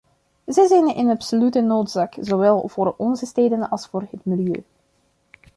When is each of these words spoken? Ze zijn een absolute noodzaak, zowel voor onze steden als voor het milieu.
Ze 0.47 0.65
zijn 0.67 0.97
een 0.99 1.09
absolute 1.09 1.61
noodzaak, 1.61 2.15
zowel 2.19 2.67
voor 2.67 2.93
onze 2.97 3.25
steden 3.25 3.69
als 3.69 3.87
voor 3.87 4.07
het 4.11 4.25
milieu. 4.25 4.63